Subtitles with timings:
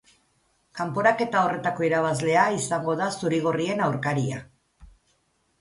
[0.79, 4.41] Kanporaketa horretako irabazlea izango da zuri-gorrien aurkaria.